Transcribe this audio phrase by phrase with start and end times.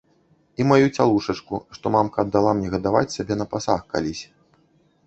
[0.63, 4.25] І маю цялушачку, што мамка аддала мне гадаваць сабе на пасаг калісь.